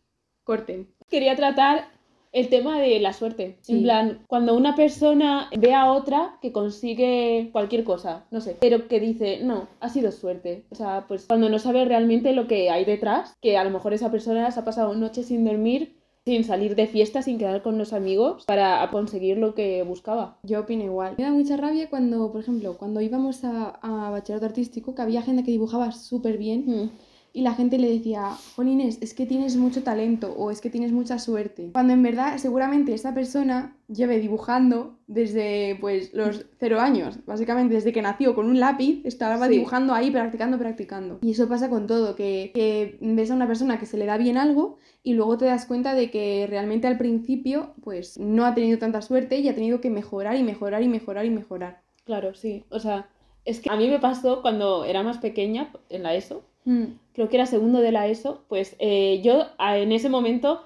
corten. 0.43 0.93
Quería 1.09 1.35
tratar 1.35 1.89
el 2.33 2.49
tema 2.49 2.79
de 2.79 2.99
la 2.99 3.13
suerte. 3.13 3.59
En 3.67 3.83
plan, 3.83 4.23
cuando 4.27 4.55
una 4.55 4.75
persona 4.75 5.49
ve 5.55 5.73
a 5.73 5.91
otra 5.91 6.37
que 6.41 6.51
consigue 6.51 7.49
cualquier 7.51 7.83
cosa, 7.83 8.25
no 8.31 8.41
sé, 8.41 8.57
pero 8.59 8.87
que 8.87 8.99
dice, 8.99 9.39
no, 9.43 9.67
ha 9.79 9.89
sido 9.89 10.11
suerte. 10.11 10.65
O 10.71 10.75
sea, 10.75 11.05
pues 11.07 11.27
cuando 11.27 11.47
no 11.47 11.59
sabe 11.59 11.85
realmente 11.85 12.33
lo 12.33 12.47
que 12.47 12.71
hay 12.71 12.85
detrás, 12.85 13.35
que 13.39 13.57
a 13.57 13.63
lo 13.63 13.69
mejor 13.69 13.93
esa 13.93 14.11
persona 14.11 14.51
se 14.51 14.59
ha 14.59 14.65
pasado 14.65 14.93
noches 14.95 15.27
sin 15.27 15.45
dormir 15.45 15.95
sin 16.25 16.45
salir 16.45 16.77
de 16.77 16.87
fiesta, 16.87 17.21
sin 17.21 17.37
quedar 17.37 17.61
con 17.61 17.77
los 17.77 17.91
amigos 17.91 18.45
para 18.45 18.89
conseguir 18.91 19.37
lo 19.37 19.53
que 19.55 19.83
buscaba. 19.83 20.37
Yo 20.43 20.61
opino 20.61 20.85
igual. 20.85 21.15
Me 21.17 21.25
da 21.25 21.31
mucha 21.31 21.57
rabia 21.57 21.89
cuando, 21.89 22.31
por 22.31 22.39
ejemplo, 22.39 22.77
cuando 22.77 23.01
íbamos 23.01 23.43
a, 23.43 23.71
a 23.81 24.09
bachillerato 24.09 24.45
artístico, 24.45 24.95
que 24.95 25.01
había 25.01 25.21
gente 25.21 25.43
que 25.43 25.51
dibujaba 25.51 25.91
súper 25.91 26.37
bien. 26.37 26.63
Mm 26.65 26.89
y 27.35 27.41
la 27.41 27.55
gente 27.55 27.79
le 27.79 27.91
decía, 27.91 28.29
Juan 28.55 28.67
Inés, 28.67 28.99
es 29.01 29.15
que 29.15 29.25
tienes 29.25 29.57
mucho 29.57 29.81
talento 29.81 30.33
o 30.37 30.51
es 30.51 30.61
que 30.61 30.69
tienes 30.69 30.91
mucha 30.91 31.17
suerte. 31.17 31.71
Cuando 31.73 31.91
en 31.93 32.03
verdad 32.03 32.37
seguramente 32.37 32.93
esa 32.93 33.15
persona 33.15 33.75
lleve 33.87 34.19
dibujando 34.19 34.99
desde 35.07 35.75
pues 35.81 36.13
los 36.13 36.45
cero 36.59 36.79
años, 36.79 37.25
básicamente 37.25 37.73
desde 37.73 37.91
que 37.91 38.03
nació 38.03 38.35
con 38.35 38.45
un 38.45 38.59
lápiz, 38.59 39.01
estaba 39.03 39.47
dibujando 39.47 39.95
ahí, 39.95 40.11
practicando, 40.11 40.59
practicando. 40.59 41.19
Y 41.23 41.31
eso 41.31 41.49
pasa 41.49 41.71
con 41.71 41.87
todo, 41.87 42.15
que, 42.15 42.51
que 42.53 42.99
ves 43.01 43.31
a 43.31 43.35
una 43.35 43.47
persona 43.47 43.79
que 43.79 43.87
se 43.87 43.97
le 43.97 44.05
da 44.05 44.17
bien 44.17 44.37
algo 44.37 44.77
y 45.01 45.13
luego 45.13 45.35
te 45.37 45.45
das 45.45 45.65
cuenta 45.65 45.95
de 45.95 46.11
que 46.11 46.45
realmente 46.47 46.85
al 46.85 46.99
principio 46.99 47.73
pues 47.83 48.19
no 48.19 48.45
ha 48.45 48.53
tenido 48.53 48.77
tanta 48.77 49.01
suerte 49.01 49.39
y 49.39 49.49
ha 49.49 49.55
tenido 49.55 49.81
que 49.81 49.89
mejorar 49.89 50.35
y 50.37 50.43
mejorar 50.43 50.83
y 50.83 50.87
mejorar 50.87 51.25
y 51.25 51.31
mejorar. 51.31 51.81
Claro, 52.05 52.35
sí. 52.35 52.63
O 52.69 52.79
sea, 52.79 53.09
es 53.43 53.59
que 53.59 53.71
a 53.71 53.75
mí 53.75 53.89
me 53.89 53.99
pasó 53.99 54.43
cuando 54.43 54.85
era 54.85 55.01
más 55.01 55.17
pequeña, 55.17 55.71
en 55.89 56.03
la 56.03 56.13
ESO, 56.15 56.43
Mm. 56.65 56.83
creo 57.13 57.29
que 57.29 57.35
era 57.37 57.45
segundo 57.45 57.79
de 57.79 57.91
la 57.91 58.07
ESO, 58.07 58.43
pues 58.47 58.75
eh, 58.79 59.21
yo 59.23 59.47
en 59.59 59.91
ese 59.91 60.09
momento 60.09 60.63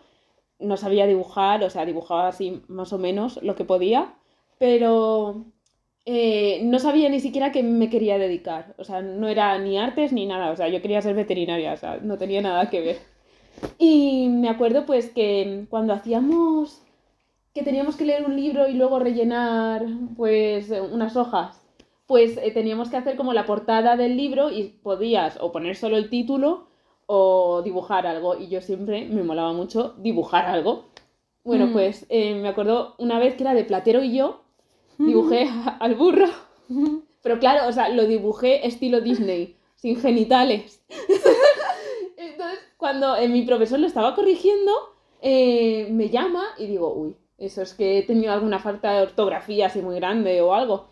no 0.59 0.77
sabía 0.77 1.07
dibujar, 1.07 1.63
o 1.63 1.69
sea, 1.69 1.85
dibujaba 1.85 2.27
así 2.27 2.61
más 2.67 2.93
o 2.93 2.97
menos 2.97 3.41
lo 3.43 3.55
que 3.55 3.65
podía, 3.65 4.13
pero 4.59 5.45
eh, 6.05 6.61
no 6.63 6.79
sabía 6.79 7.09
ni 7.09 7.19
siquiera 7.19 7.51
que 7.51 7.63
me 7.63 7.89
quería 7.89 8.17
dedicar, 8.17 8.75
o 8.77 8.83
sea, 8.83 9.01
no 9.01 9.27
era 9.27 9.57
ni 9.59 9.77
artes 9.77 10.13
ni 10.13 10.25
nada, 10.25 10.51
o 10.51 10.55
sea, 10.55 10.67
yo 10.69 10.81
quería 10.81 11.01
ser 11.01 11.15
veterinaria, 11.15 11.73
o 11.73 11.77
sea, 11.77 11.97
no 12.01 12.17
tenía 12.17 12.41
nada 12.41 12.69
que 12.69 12.81
ver. 12.81 12.97
Y 13.79 14.27
me 14.29 14.49
acuerdo 14.49 14.85
pues 14.85 15.09
que 15.09 15.65
cuando 15.69 15.93
hacíamos 15.93 16.81
que 17.53 17.63
teníamos 17.63 17.95
que 17.95 18.05
leer 18.05 18.23
un 18.25 18.35
libro 18.35 18.67
y 18.67 18.73
luego 18.73 18.99
rellenar 18.99 19.83
pues 20.15 20.69
unas 20.69 21.17
hojas 21.17 21.66
pues 22.07 22.37
eh, 22.37 22.51
teníamos 22.51 22.89
que 22.89 22.97
hacer 22.97 23.15
como 23.17 23.33
la 23.33 23.45
portada 23.45 23.95
del 23.97 24.17
libro 24.17 24.49
y 24.49 24.63
podías 24.81 25.37
o 25.41 25.51
poner 25.51 25.75
solo 25.75 25.97
el 25.97 26.09
título 26.09 26.67
o 27.05 27.61
dibujar 27.63 28.07
algo. 28.07 28.35
Y 28.37 28.47
yo 28.47 28.61
siempre 28.61 29.05
me 29.05 29.23
molaba 29.23 29.53
mucho 29.53 29.93
dibujar 29.99 30.45
algo. 30.45 30.85
Bueno, 31.43 31.67
Mm. 31.67 31.73
pues 31.73 32.05
eh, 32.09 32.35
me 32.35 32.47
acuerdo 32.49 32.95
una 32.97 33.19
vez 33.19 33.35
que 33.35 33.43
era 33.43 33.53
de 33.53 33.63
Platero 33.63 34.03
y 34.03 34.15
yo, 34.15 34.41
dibujé 34.97 35.49
al 35.79 35.95
burro. 35.95 36.27
Pero 37.21 37.39
claro, 37.39 37.67
o 37.67 37.71
sea, 37.73 37.89
lo 37.89 38.05
dibujé 38.05 38.65
estilo 38.65 39.01
Disney, 39.01 39.57
sin 39.75 39.99
genitales. 39.99 40.81
Entonces, 42.17 42.59
cuando 42.77 43.15
eh, 43.15 43.27
mi 43.27 43.41
profesor 43.43 43.79
lo 43.79 43.87
estaba 43.87 44.15
corrigiendo, 44.15 44.71
eh, 45.21 45.87
me 45.91 46.09
llama 46.09 46.45
y 46.57 46.67
digo, 46.67 46.93
uy, 46.93 47.15
eso 47.37 47.61
es 47.61 47.73
que 47.73 47.97
he 47.99 48.03
tenido 48.03 48.31
alguna 48.33 48.59
falta 48.59 48.93
de 48.93 49.01
ortografía 49.03 49.67
así 49.67 49.81
muy 49.81 49.95
grande 49.95 50.41
o 50.41 50.53
algo. 50.53 50.87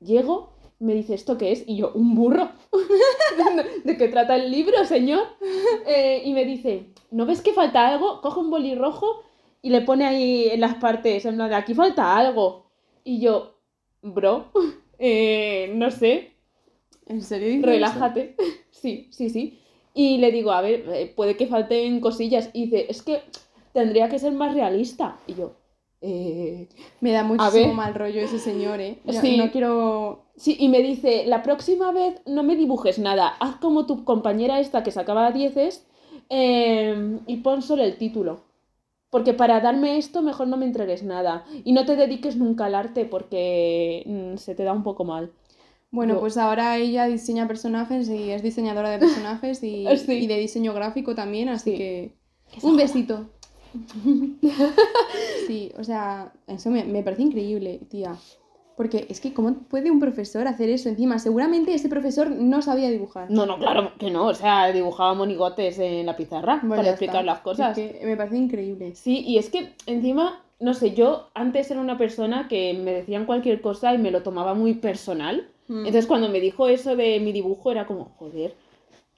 Llego, 0.00 0.50
me 0.78 0.94
dice, 0.94 1.14
¿esto 1.14 1.36
qué 1.38 1.52
es? 1.52 1.64
Y 1.66 1.76
yo, 1.76 1.92
un 1.94 2.14
burro. 2.14 2.50
¿De 3.84 3.96
qué 3.96 4.08
trata 4.08 4.36
el 4.36 4.50
libro, 4.50 4.84
señor? 4.84 5.22
Eh, 5.86 6.22
y 6.24 6.32
me 6.34 6.44
dice, 6.44 6.92
¿no 7.10 7.24
ves 7.24 7.40
que 7.40 7.54
falta 7.54 7.88
algo? 7.88 8.20
Coge 8.20 8.40
un 8.40 8.50
boli 8.50 8.74
rojo 8.74 9.22
y 9.62 9.70
le 9.70 9.80
pone 9.80 10.04
ahí 10.06 10.48
en 10.50 10.60
las 10.60 10.74
partes, 10.74 11.24
en 11.24 11.36
plan 11.36 11.48
de 11.48 11.56
aquí 11.56 11.74
falta 11.74 12.16
algo. 12.16 12.66
Y 13.04 13.20
yo, 13.20 13.54
bro, 14.02 14.50
eh, 14.98 15.72
no 15.74 15.90
sé, 15.90 16.32
¿En 17.06 17.22
serio? 17.22 17.64
relájate. 17.66 18.36
Sí, 18.70 19.08
sí, 19.10 19.30
sí. 19.30 19.58
Y 19.94 20.18
le 20.18 20.30
digo, 20.30 20.52
a 20.52 20.60
ver, 20.60 20.84
eh, 20.90 21.12
puede 21.16 21.36
que 21.36 21.46
falten 21.46 22.00
cosillas. 22.00 22.50
Y 22.52 22.66
dice, 22.66 22.86
es 22.88 23.02
que 23.02 23.22
tendría 23.72 24.08
que 24.08 24.18
ser 24.18 24.32
más 24.32 24.54
realista. 24.54 25.18
Y 25.26 25.34
yo, 25.34 25.54
eh... 26.00 26.68
Me 27.00 27.12
da 27.12 27.22
muchísimo 27.24 27.74
mal 27.74 27.94
rollo 27.94 28.20
ese 28.20 28.38
señor, 28.38 28.80
¿eh? 28.80 28.98
Yo 29.04 29.20
Sí. 29.20 29.36
No 29.36 29.50
quiero... 29.50 30.24
Sí, 30.36 30.56
y 30.58 30.68
me 30.68 30.80
dice, 30.82 31.24
la 31.26 31.42
próxima 31.42 31.90
vez 31.92 32.20
no 32.26 32.42
me 32.44 32.54
dibujes 32.56 32.98
nada, 33.00 33.28
haz 33.40 33.56
como 33.56 33.86
tu 33.86 34.04
compañera 34.04 34.60
esta 34.60 34.84
que 34.84 34.92
sacaba 34.92 35.32
dieces 35.32 35.84
eh, 36.30 37.18
y 37.26 37.36
pon 37.38 37.62
solo 37.62 37.82
el 37.82 37.96
título. 37.96 38.40
Porque 39.10 39.32
para 39.32 39.60
darme 39.60 39.96
esto 39.98 40.20
mejor 40.22 40.46
no 40.48 40.56
me 40.58 40.66
entregues 40.66 41.02
nada. 41.02 41.44
Y 41.64 41.72
no 41.72 41.86
te 41.86 41.96
dediques 41.96 42.36
nunca 42.36 42.66
al 42.66 42.74
arte 42.74 43.04
porque 43.06 44.02
mm, 44.06 44.36
se 44.36 44.54
te 44.54 44.64
da 44.64 44.72
un 44.72 44.82
poco 44.82 45.04
mal. 45.04 45.32
Bueno, 45.90 46.14
Yo- 46.14 46.20
pues 46.20 46.36
ahora 46.36 46.76
ella 46.76 47.06
diseña 47.06 47.48
personajes 47.48 48.08
y 48.10 48.30
es 48.30 48.42
diseñadora 48.42 48.90
de 48.90 48.98
personajes 48.98 49.62
y, 49.64 49.86
Sí. 49.96 50.12
y 50.12 50.26
de 50.26 50.36
diseño 50.38 50.74
gráfico 50.74 51.14
también, 51.14 51.48
así 51.48 51.70
Sí. 51.72 51.76
que... 51.78 52.14
Un 52.62 52.76
besito. 52.76 53.30
Sí, 55.46 55.72
o 55.78 55.84
sea, 55.84 56.32
eso 56.46 56.70
me, 56.70 56.84
me 56.84 57.02
parece 57.02 57.22
increíble, 57.22 57.80
tía. 57.88 58.14
Porque 58.76 59.06
es 59.08 59.20
que, 59.20 59.32
¿cómo 59.34 59.54
puede 59.54 59.90
un 59.90 59.98
profesor 59.98 60.46
hacer 60.46 60.68
eso? 60.68 60.88
Encima, 60.88 61.18
seguramente 61.18 61.74
ese 61.74 61.88
profesor 61.88 62.30
no 62.30 62.62
sabía 62.62 62.88
dibujar. 62.90 63.28
No, 63.28 63.44
no, 63.44 63.58
claro 63.58 63.92
que 63.98 64.08
no. 64.10 64.26
O 64.26 64.34
sea, 64.34 64.70
dibujaba 64.72 65.14
monigotes 65.14 65.78
en 65.80 66.06
la 66.06 66.16
pizarra 66.16 66.60
Bueno, 66.62 66.76
para 66.76 66.90
explicar 66.90 67.16
está. 67.22 67.26
las 67.26 67.40
cosas. 67.40 67.76
Es 67.76 67.96
que 67.96 68.06
me 68.06 68.16
parece 68.16 68.36
increíble. 68.36 68.94
Sí, 68.94 69.24
y 69.26 69.38
es 69.38 69.50
que 69.50 69.72
encima, 69.86 70.44
no 70.60 70.74
sé, 70.74 70.94
yo 70.94 71.28
antes 71.34 71.68
era 71.72 71.80
una 71.80 71.98
persona 71.98 72.46
que 72.46 72.72
me 72.74 72.92
decían 72.92 73.26
cualquier 73.26 73.60
cosa 73.60 73.94
y 73.94 73.98
me 73.98 74.12
lo 74.12 74.22
tomaba 74.22 74.54
muy 74.54 74.74
personal. 74.74 75.48
Mm. 75.66 75.78
Entonces 75.78 76.06
cuando 76.06 76.28
me 76.28 76.38
dijo 76.38 76.68
eso 76.68 76.94
de 76.94 77.18
mi 77.18 77.32
dibujo 77.32 77.72
era 77.72 77.84
como, 77.84 78.04
joder, 78.16 78.54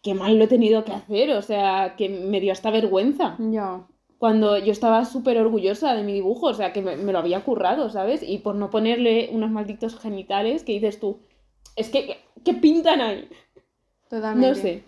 qué 0.02 0.14
mal 0.14 0.38
lo 0.38 0.44
he 0.44 0.48
tenido 0.48 0.84
que 0.86 0.92
hacer, 0.92 1.32
o 1.32 1.42
sea, 1.42 1.96
que 1.98 2.08
me 2.08 2.40
dio 2.40 2.52
hasta 2.52 2.70
vergüenza. 2.70 3.36
Ya. 3.38 3.86
Cuando 4.20 4.58
yo 4.58 4.70
estaba 4.70 5.06
súper 5.06 5.38
orgullosa 5.38 5.94
de 5.94 6.02
mi 6.02 6.12
dibujo, 6.12 6.48
o 6.48 6.54
sea, 6.54 6.74
que 6.74 6.82
me, 6.82 6.94
me 6.96 7.10
lo 7.12 7.18
había 7.20 7.42
currado, 7.42 7.88
¿sabes? 7.88 8.22
Y 8.22 8.36
por 8.38 8.54
no 8.54 8.68
ponerle 8.68 9.30
unos 9.32 9.50
malditos 9.50 9.98
genitales 9.98 10.62
que 10.62 10.72
dices 10.72 11.00
tú, 11.00 11.20
es 11.74 11.88
que, 11.88 12.18
¿qué 12.44 12.52
pintan 12.52 13.00
ahí? 13.00 13.30
Totalmente. 14.10 14.46
No 14.48 14.54
sé. 14.54 14.82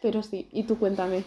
Pero 0.00 0.22
sí, 0.22 0.46
y 0.52 0.62
tú 0.62 0.78
cuéntame, 0.78 1.24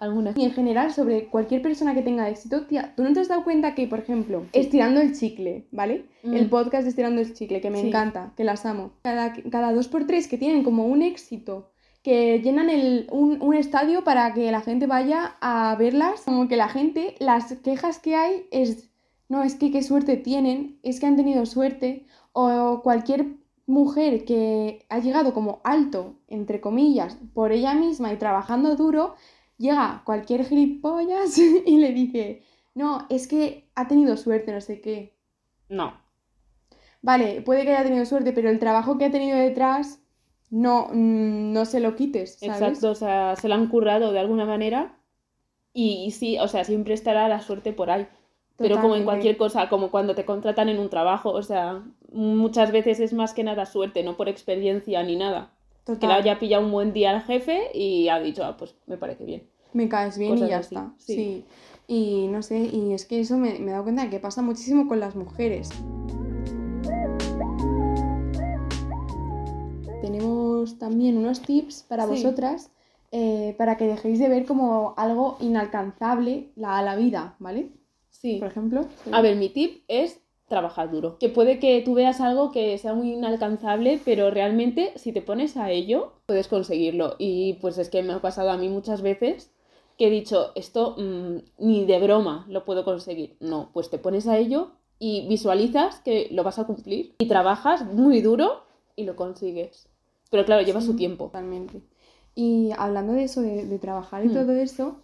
alguna. 0.00 0.34
Y 0.36 0.44
en 0.44 0.52
general, 0.52 0.92
sobre 0.92 1.28
cualquier 1.28 1.62
persona 1.62 1.94
que 1.94 2.02
tenga 2.02 2.28
éxito, 2.28 2.66
tía, 2.66 2.92
¿tú 2.94 3.04
no 3.04 3.12
te 3.14 3.20
has 3.20 3.28
dado 3.28 3.42
cuenta 3.42 3.74
que, 3.74 3.86
por 3.86 4.00
ejemplo, 4.00 4.44
estirando 4.52 5.00
el 5.00 5.18
chicle, 5.18 5.66
¿vale? 5.72 6.04
Mm. 6.22 6.34
El 6.34 6.50
podcast 6.50 6.82
de 6.82 6.90
estirando 6.90 7.22
el 7.22 7.32
chicle, 7.32 7.62
que 7.62 7.70
me 7.70 7.80
Sí. 7.80 7.88
encanta, 7.88 8.34
que 8.36 8.44
las 8.44 8.66
amo. 8.66 8.92
Cada, 9.00 9.32
cada 9.50 9.72
dos 9.72 9.88
por 9.88 10.06
tres 10.06 10.28
que 10.28 10.36
tienen 10.36 10.62
como 10.62 10.84
un 10.84 11.00
éxito, 11.00 11.72
que 12.02 12.40
llenan 12.40 12.70
el, 12.70 13.06
un, 13.10 13.42
un 13.42 13.54
estadio 13.54 14.04
para 14.04 14.32
que 14.34 14.50
la 14.50 14.60
gente 14.62 14.86
vaya 14.86 15.36
a 15.40 15.76
verlas, 15.76 16.22
como 16.22 16.48
que 16.48 16.56
la 16.56 16.68
gente, 16.68 17.14
las 17.18 17.52
quejas 17.58 17.98
que 17.98 18.16
hay 18.16 18.46
es, 18.50 18.90
no, 19.28 19.42
es 19.42 19.54
que 19.54 19.70
qué 19.70 19.82
suerte 19.82 20.16
tienen, 20.16 20.78
es 20.82 21.00
que 21.00 21.06
han 21.06 21.16
tenido 21.16 21.44
suerte, 21.46 22.06
o 22.32 22.80
cualquier 22.82 23.26
mujer 23.66 24.24
que 24.24 24.86
ha 24.88 24.98
llegado 24.98 25.34
como 25.34 25.60
alto, 25.64 26.16
entre 26.28 26.60
comillas, 26.60 27.18
por 27.34 27.52
ella 27.52 27.74
misma 27.74 28.12
y 28.12 28.16
trabajando 28.18 28.76
duro, 28.76 29.14
llega 29.58 30.02
cualquier 30.04 30.44
gilipollas 30.44 31.38
y 31.66 31.78
le 31.78 31.92
dice, 31.92 32.42
no, 32.74 33.06
es 33.10 33.28
que 33.28 33.70
ha 33.74 33.88
tenido 33.88 34.16
suerte, 34.16 34.52
no 34.52 34.60
sé 34.60 34.80
qué. 34.80 35.16
No, 35.68 35.94
Vale, 37.02 37.40
puede 37.42 37.64
que 37.64 37.70
haya 37.70 37.84
tenido 37.84 38.04
suerte, 38.04 38.32
pero 38.32 38.50
el 38.50 38.58
trabajo 38.58 38.98
que 38.98 39.06
ha 39.06 39.10
tenido 39.10 39.38
detrás 39.38 39.99
no, 40.50 40.88
mm, 40.92 41.52
no 41.52 41.64
se 41.64 41.80
lo 41.80 41.96
quites, 41.96 42.38
¿sabes? 42.38 42.60
exacto, 42.60 42.90
o 42.90 42.94
sea, 42.94 43.36
se 43.36 43.48
la 43.48 43.54
han 43.54 43.68
currado 43.68 44.12
de 44.12 44.18
alguna 44.18 44.44
manera 44.44 44.98
y, 45.72 46.04
y 46.06 46.10
sí, 46.10 46.38
o 46.38 46.48
sea, 46.48 46.64
siempre 46.64 46.94
estará 46.94 47.28
la 47.28 47.40
suerte 47.40 47.72
por 47.72 47.90
ahí. 47.90 48.06
Pero 48.56 48.78
como 48.78 48.94
en 48.94 49.04
cualquier 49.04 49.38
cosa, 49.38 49.70
como 49.70 49.90
cuando 49.90 50.14
te 50.14 50.26
contratan 50.26 50.68
en 50.68 50.78
un 50.78 50.90
trabajo, 50.90 51.30
o 51.30 51.42
sea, 51.42 51.82
muchas 52.12 52.72
veces 52.72 53.00
es 53.00 53.14
más 53.14 53.32
que 53.32 53.42
nada 53.42 53.64
suerte, 53.64 54.02
no 54.02 54.18
por 54.18 54.28
experiencia 54.28 55.02
ni 55.02 55.16
nada. 55.16 55.52
Que 55.86 55.94
Total. 55.94 56.10
le 56.10 56.14
haya 56.16 56.38
pillado 56.38 56.66
un 56.66 56.70
buen 56.70 56.92
día 56.92 57.10
al 57.10 57.22
jefe 57.22 57.70
y 57.72 58.08
ha 58.08 58.20
dicho, 58.20 58.44
ah, 58.44 58.58
pues 58.58 58.74
me 58.86 58.98
parece 58.98 59.24
bien. 59.24 59.48
Me 59.72 59.88
caes 59.88 60.18
bien 60.18 60.32
Cosas 60.32 60.46
y 60.46 60.50
ya 60.50 60.58
así, 60.58 60.74
está. 60.74 60.92
sí. 60.98 61.14
Sí. 61.14 61.44
Y 61.86 62.28
no 62.28 62.42
sé, 62.42 62.58
y 62.58 62.92
es 62.92 63.06
que 63.06 63.20
eso 63.20 63.38
me, 63.38 63.58
me 63.58 63.68
he 63.68 63.70
dado 63.70 63.84
cuenta 63.84 64.04
de 64.04 64.10
que 64.10 64.20
pasa 64.20 64.42
muchísimo 64.42 64.86
con 64.86 65.00
las 65.00 65.16
mujeres. 65.16 65.70
Tenemos 70.00 70.78
también 70.78 71.18
unos 71.18 71.40
tips 71.42 71.84
para 71.88 72.04
Sí. 72.04 72.10
vosotras 72.10 72.70
eh, 73.12 73.54
para 73.58 73.76
que 73.76 73.86
dejéis 73.86 74.18
de 74.18 74.28
ver 74.28 74.46
como 74.46 74.94
algo 74.96 75.36
inalcanzable 75.40 76.52
la, 76.56 76.80
la 76.82 76.94
vida, 76.96 77.34
¿vale? 77.38 77.70
Sí. 78.08 78.36
Por 78.38 78.48
ejemplo. 78.48 78.84
A 79.12 79.20
ver, 79.20 79.36
mi 79.36 79.48
tip 79.48 79.82
es 79.88 80.20
trabajar 80.46 80.90
duro. 80.90 81.18
Que 81.18 81.28
puede 81.28 81.58
que 81.58 81.80
tú 81.84 81.94
veas 81.94 82.20
algo 82.20 82.50
que 82.52 82.76
sea 82.78 82.94
muy 82.94 83.12
inalcanzable, 83.12 84.00
pero 84.04 84.30
realmente 84.30 84.92
si 84.96 85.12
te 85.12 85.22
pones 85.22 85.56
a 85.56 85.70
ello, 85.70 86.12
puedes 86.26 86.48
conseguirlo. 86.48 87.16
Y 87.18 87.54
pues 87.60 87.78
es 87.78 87.88
que 87.90 88.02
me 88.02 88.12
ha 88.12 88.20
pasado 88.20 88.50
a 88.50 88.56
mí 88.56 88.68
muchas 88.68 89.02
veces 89.02 89.52
que 89.98 90.06
he 90.06 90.10
dicho, 90.10 90.52
esto 90.54 90.94
mm, 90.96 91.36
ni 91.58 91.84
de 91.84 91.98
broma 91.98 92.46
lo 92.48 92.64
puedo 92.64 92.84
conseguir. 92.84 93.36
No, 93.40 93.70
pues 93.72 93.90
te 93.90 93.98
pones 93.98 94.26
a 94.28 94.38
ello 94.38 94.70
y 94.98 95.26
visualizas 95.28 96.00
que 96.00 96.28
lo 96.30 96.42
vas 96.44 96.58
a 96.58 96.64
cumplir 96.64 97.14
y 97.18 97.26
trabajas 97.26 97.84
muy 97.84 98.20
duro 98.22 98.62
y 99.00 99.04
lo 99.04 99.16
consigues. 99.16 99.88
Pero 100.30 100.44
claro, 100.44 100.62
lleva 100.62 100.80
su 100.80 100.94
tiempo. 100.94 101.24
Totalmente. 101.26 101.82
Y 102.34 102.70
hablando 102.78 103.12
de 103.12 103.24
eso, 103.24 103.42
de, 103.42 103.66
de 103.66 103.78
trabajar 103.78 104.24
y 104.24 104.28
Hmm. 104.28 104.32
todo 104.32 104.52
eso, 104.52 105.00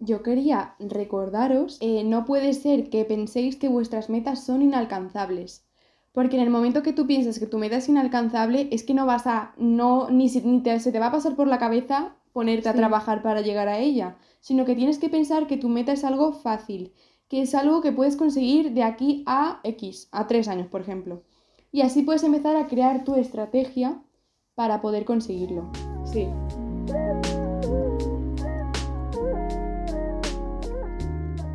yo 0.00 0.22
quería 0.22 0.74
recordaros, 0.78 1.78
eh, 1.80 2.04
no 2.04 2.24
puede 2.24 2.52
ser 2.54 2.90
que 2.90 3.04
penséis 3.04 3.56
que 3.56 3.68
vuestras 3.68 4.10
metas 4.10 4.44
son 4.44 4.62
inalcanzables. 4.62 5.64
Porque 6.12 6.36
en 6.36 6.42
el 6.42 6.50
momento 6.50 6.82
que 6.82 6.92
tú 6.92 7.06
piensas 7.06 7.38
que 7.38 7.46
tu 7.46 7.58
meta 7.58 7.76
es 7.76 7.88
inalcanzable, 7.88 8.68
es 8.70 8.84
que 8.84 8.94
no 8.94 9.06
vas 9.06 9.26
a, 9.26 9.54
no, 9.58 10.10
ni, 10.10 10.28
se- 10.28 10.42
ni 10.42 10.60
te- 10.62 10.78
se 10.80 10.92
te 10.92 11.00
va 11.00 11.06
a 11.08 11.12
pasar 11.12 11.34
por 11.36 11.48
la 11.48 11.58
cabeza 11.58 12.16
ponerte 12.32 12.68
a 12.68 12.74
trabajar 12.74 13.22
para 13.22 13.40
llegar 13.42 13.68
a 13.68 13.78
ella, 13.78 14.16
sino 14.40 14.64
que 14.64 14.76
tienes 14.76 14.98
que 14.98 15.08
pensar 15.08 15.46
que 15.46 15.56
tu 15.56 15.68
meta 15.68 15.92
es 15.92 16.04
algo 16.04 16.32
fácil, 16.32 16.92
que 17.28 17.42
es 17.42 17.54
algo 17.54 17.80
que 17.80 17.92
puedes 17.92 18.16
conseguir 18.16 18.72
de 18.72 18.82
aquí 18.82 19.22
a 19.26 19.60
X, 19.64 20.08
a 20.12 20.26
tres 20.26 20.48
años, 20.48 20.68
por 20.68 20.80
ejemplo. 20.82 21.22
Y 21.74 21.82
así 21.82 22.02
puedes 22.02 22.22
empezar 22.22 22.54
a 22.54 22.68
crear 22.68 23.02
tu 23.02 23.16
estrategia 23.16 24.00
para 24.54 24.80
poder 24.80 25.04
conseguirlo. 25.04 25.72
Sí. 26.04 26.28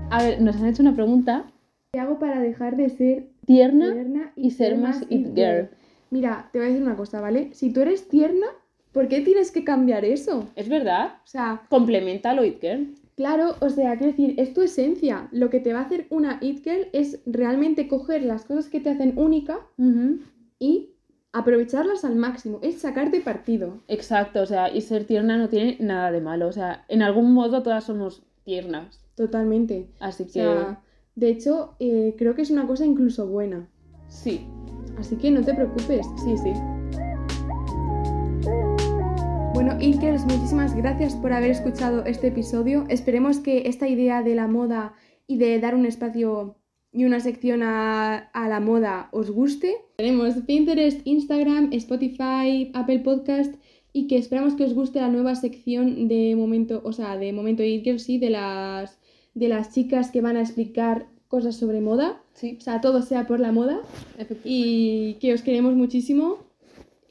A 0.10 0.22
ver, 0.22 0.42
nos 0.42 0.58
han 0.58 0.66
hecho 0.66 0.82
una 0.82 0.94
pregunta. 0.94 1.46
¿Qué 1.94 2.02
hago 2.02 2.20
para 2.20 2.42
dejar 2.42 2.76
de 2.76 2.90
ser 2.90 3.30
Tierna 3.46 3.94
tierna 3.94 4.34
y 4.36 4.52
ser 4.52 4.78
más 4.78 5.04
it 5.10 5.34
girl. 5.34 5.70
Mira, 6.10 6.50
te 6.52 6.60
voy 6.60 6.68
a 6.68 6.72
decir 6.72 6.86
una 6.86 6.98
cosa, 6.98 7.22
¿vale? 7.22 7.54
Si 7.54 7.72
tú 7.72 7.80
eres 7.80 8.10
tierna, 8.10 8.48
¿por 8.92 9.08
qué 9.08 9.22
tienes 9.22 9.52
que 9.52 9.64
cambiar 9.64 10.04
eso? 10.04 10.50
¿Es 10.58 10.68
verdad? 10.68 11.14
O 11.24 11.28
sea, 11.28 11.62
Complementa 11.70 12.34
lo 12.34 12.44
it 12.44 12.60
girl. 12.60 12.94
Claro, 13.20 13.56
o 13.60 13.70
sea, 13.70 13.98
quiero 13.98 14.14
decir, 14.14 14.36
es 14.38 14.54
tu 14.54 14.62
esencia. 14.62 15.28
Lo 15.34 15.50
que 15.50 15.60
te 15.60 15.74
va 15.74 15.80
a 15.80 15.84
hacer 15.84 16.08
una 16.10 16.38
it 16.40 16.64
girl 16.64 16.88
es 16.94 17.20
realmente 17.26 17.90
coger 17.90 18.24
las 18.24 18.46
cosas 18.46 18.70
que 18.70 18.80
te 18.80 18.90
hacen 18.90 19.14
única 19.18 19.60
y 20.58 20.92
aprovecharlas 21.34 22.06
al 22.06 22.16
máximo. 22.16 22.60
Es 22.62 22.80
sacarte 22.80 23.20
partido. 23.20 23.82
Exacto, 23.90 24.42
o 24.42 24.46
sea, 24.46 24.74
y 24.74 24.80
ser 24.80 25.04
tierna 25.04 25.36
no 25.38 25.50
tiene 25.50 25.76
nada 25.82 26.14
de 26.14 26.22
malo. 26.22 26.48
O 26.48 26.54
sea, 26.54 26.86
en 26.88 27.02
algún 27.02 27.34
modo 27.34 27.62
todas 27.62 27.84
somos 27.84 28.24
tiernas. 28.46 29.02
Totalmente. 29.16 29.90
Así 30.00 30.24
O 30.24 30.26
que 30.28 30.32
sea, 30.32 30.82
de 31.16 31.30
hecho, 31.30 31.76
eh, 31.80 32.16
creo 32.18 32.36
que 32.36 32.44
es 32.44 32.52
una 32.52 32.66
cosa 32.66 32.86
incluso 32.86 33.28
buena. 33.28 33.68
sí, 34.08 34.48
Así 34.98 35.18
que 35.18 35.30
no 35.30 35.42
te 35.42 35.54
preocupes. 35.54 36.06
sí, 36.24 36.38
sí. 36.38 36.54
Bueno, 39.62 39.76
Inkers, 39.82 40.24
muchísimas 40.24 40.74
gracias 40.74 41.18
por 41.18 41.34
haber 41.34 41.52
escuchado 41.52 42.06
este 42.06 42.28
episodio. 42.28 42.86
Esperemos 42.88 43.40
que 43.40 43.68
esta 43.68 43.90
idea 43.90 44.24
de 44.24 44.34
la 44.34 44.48
moda 44.48 44.94
y 45.28 45.36
de 45.36 45.60
dar 45.60 45.76
un 45.76 45.86
espacio 45.86 46.56
y 46.94 47.04
una 47.04 47.20
sección 47.20 47.62
a, 47.62 48.20
a 48.20 48.48
la 48.48 48.62
moda 48.62 49.10
os 49.12 49.30
guste. 49.30 49.76
Tenemos 49.98 50.34
Pinterest, 50.48 51.06
Instagram, 51.06 51.74
Spotify, 51.74 52.72
Apple 52.74 53.00
Podcast 53.00 53.54
y 53.92 54.08
que 54.08 54.18
esperamos 54.18 54.54
que 54.54 54.64
os 54.64 54.74
guste 54.74 55.02
la 55.02 55.10
nueva 55.10 55.36
sección 55.36 56.08
de 56.08 56.38
momento, 56.38 56.82
o 56.86 56.94
sea, 56.94 57.18
de 57.18 57.34
momento 57.34 57.62
Inkers, 57.62 58.04
sí, 58.04 58.18
de 58.18 58.30
las 58.30 58.98
de 59.34 59.50
las 59.50 59.74
chicas 59.74 60.10
que 60.10 60.22
van 60.22 60.38
a 60.38 60.42
explicar 60.42 61.08
cosas 61.28 61.58
sobre 61.58 61.82
moda. 61.82 62.24
Sí, 62.34 62.56
O 62.58 62.62
sea, 62.62 62.80
todo 62.80 63.02
sea 63.02 63.28
por 63.28 63.42
la 63.42 63.52
moda. 63.52 63.82
Y 64.46 65.16
que 65.16 65.34
os 65.34 65.42
queremos 65.42 65.76
muchísimo. 65.76 66.49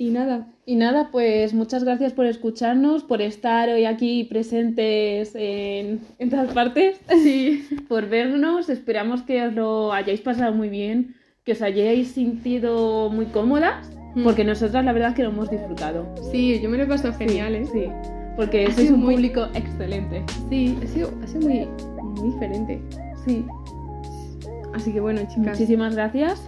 Y 0.00 0.10
nada, 0.10 0.46
Y 0.64 0.76
nada, 0.76 1.08
pues 1.10 1.54
muchas 1.54 1.82
gracias 1.82 2.12
por 2.12 2.26
escucharnos, 2.26 3.02
por 3.02 3.20
estar 3.20 3.68
hoy 3.68 3.84
aquí 3.84 4.22
presentes 4.24 5.34
en, 5.34 6.00
en 6.20 6.30
todas 6.30 6.52
partes, 6.52 7.00
sí. 7.22 7.66
por 7.88 8.08
vernos. 8.08 8.68
Esperamos 8.68 9.22
que 9.22 9.42
os 9.42 9.54
lo 9.54 9.92
hayáis 9.92 10.20
pasado 10.20 10.52
muy 10.54 10.68
bien, 10.68 11.16
que 11.44 11.52
os 11.52 11.62
hayáis 11.62 12.08
sentido 12.12 13.10
muy 13.10 13.26
cómodas, 13.26 13.90
Mm. 14.14 14.24
porque 14.24 14.42
nosotras 14.42 14.84
la 14.86 14.92
verdad 14.94 15.14
que 15.14 15.22
lo 15.22 15.28
hemos 15.28 15.50
disfrutado. 15.50 16.06
Sí, 16.32 16.58
yo 16.62 16.70
me 16.70 16.78
lo 16.78 16.84
he 16.84 16.86
pasado 16.86 17.12
genial, 17.14 17.54
¿eh? 17.54 17.66
Sí, 17.70 17.84
porque 18.36 18.64
Ha 18.66 18.70
sois 18.72 18.90
un 18.90 19.00
muy- 19.00 19.14
público 19.16 19.48
excelente. 19.54 20.22
Sí, 20.48 20.78
ha 20.82 20.86
sido, 20.86 21.10
ha 21.22 21.26
sido 21.26 21.40
muy, 21.42 21.66
muy 22.02 22.30
diferente. 22.32 22.80
Sí, 23.26 23.44
Así 24.74 24.92
que 24.92 25.00
bueno, 25.00 25.20
chicas. 25.22 25.38
muchísimas 25.58 25.94
gracias 25.94 26.40